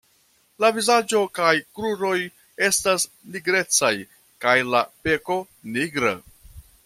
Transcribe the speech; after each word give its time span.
La 0.63 0.69
vizaĝo 0.77 1.19
kaj 1.39 1.51
kruroj 1.79 2.15
estas 2.69 3.05
nigrecaj 3.35 3.93
kaj 4.45 4.57
la 4.73 4.83
beko 5.09 5.41
nigra. 5.77 6.19